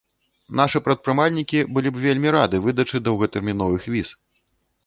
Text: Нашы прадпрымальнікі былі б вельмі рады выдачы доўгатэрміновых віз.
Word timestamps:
Нашы 0.59 0.79
прадпрымальнікі 0.87 1.59
былі 1.77 1.93
б 1.97 2.03
вельмі 2.05 2.29
рады 2.37 2.63
выдачы 2.69 3.03
доўгатэрміновых 3.09 3.81
віз. 3.99 4.09